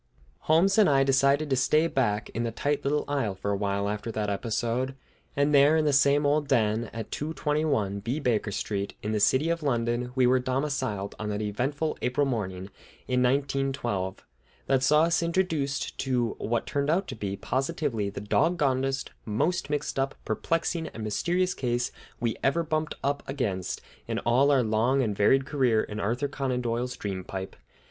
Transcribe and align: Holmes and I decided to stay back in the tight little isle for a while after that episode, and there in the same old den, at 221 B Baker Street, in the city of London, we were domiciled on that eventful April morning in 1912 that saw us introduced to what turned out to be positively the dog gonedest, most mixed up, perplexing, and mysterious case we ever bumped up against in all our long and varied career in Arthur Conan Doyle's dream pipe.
Holmes 0.49 0.79
and 0.79 0.89
I 0.89 1.03
decided 1.03 1.51
to 1.51 1.55
stay 1.55 1.85
back 1.85 2.31
in 2.31 2.41
the 2.41 2.49
tight 2.49 2.83
little 2.83 3.05
isle 3.07 3.35
for 3.35 3.51
a 3.51 3.55
while 3.55 3.87
after 3.87 4.11
that 4.13 4.31
episode, 4.31 4.95
and 5.35 5.53
there 5.53 5.77
in 5.77 5.85
the 5.85 5.93
same 5.93 6.25
old 6.25 6.47
den, 6.47 6.89
at 6.91 7.11
221 7.11 7.99
B 7.99 8.19
Baker 8.19 8.51
Street, 8.51 8.95
in 9.03 9.11
the 9.11 9.19
city 9.19 9.51
of 9.51 9.61
London, 9.61 10.11
we 10.15 10.25
were 10.25 10.39
domiciled 10.39 11.13
on 11.19 11.29
that 11.29 11.43
eventful 11.43 11.99
April 12.01 12.25
morning 12.25 12.71
in 13.07 13.21
1912 13.21 14.25
that 14.65 14.81
saw 14.81 15.03
us 15.03 15.21
introduced 15.21 15.95
to 15.99 16.29
what 16.39 16.65
turned 16.65 16.89
out 16.89 17.07
to 17.07 17.15
be 17.15 17.35
positively 17.37 18.09
the 18.09 18.19
dog 18.21 18.57
gonedest, 18.57 19.11
most 19.23 19.69
mixed 19.69 19.99
up, 19.99 20.15
perplexing, 20.25 20.87
and 20.87 21.03
mysterious 21.03 21.53
case 21.53 21.91
we 22.19 22.35
ever 22.43 22.63
bumped 22.63 22.95
up 23.03 23.21
against 23.29 23.81
in 24.07 24.17
all 24.17 24.49
our 24.49 24.63
long 24.63 25.03
and 25.03 25.15
varied 25.15 25.45
career 25.45 25.83
in 25.83 25.99
Arthur 25.99 26.27
Conan 26.27 26.61
Doyle's 26.61 26.97
dream 26.97 27.23
pipe. 27.23 27.55